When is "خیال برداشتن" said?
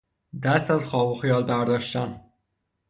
1.15-2.21